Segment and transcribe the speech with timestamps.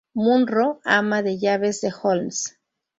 [0.23, 2.45] Munro, ama de llaves de Holmes.